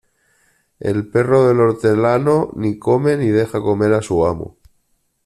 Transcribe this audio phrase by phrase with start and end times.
[0.79, 4.57] El perro del hortelano ni come, ni deja comer a su amo.